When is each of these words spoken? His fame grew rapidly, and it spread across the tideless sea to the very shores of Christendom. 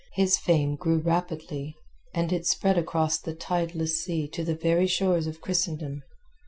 His 0.13 0.35
fame 0.35 0.77
grew 0.77 0.97
rapidly, 0.97 1.75
and 2.11 2.33
it 2.33 2.47
spread 2.47 2.75
across 2.75 3.19
the 3.19 3.35
tideless 3.35 4.03
sea 4.03 4.27
to 4.29 4.43
the 4.43 4.55
very 4.55 4.87
shores 4.87 5.27
of 5.27 5.41
Christendom. 5.41 6.01